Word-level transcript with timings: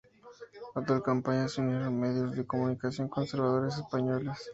A 0.73 0.83
tal 0.83 0.99
campaña 1.03 1.47
se 1.47 1.61
unieron 1.61 1.99
medios 1.99 2.35
de 2.35 2.43
comunicación 2.47 3.07
conservadores 3.07 3.77
españoles. 3.77 4.49